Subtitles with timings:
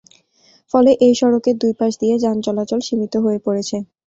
[0.73, 3.77] ফলে এই সড়কের দুই পাশ দিয়ে যান চলাচল সীমিত হয়ে পড়েছে।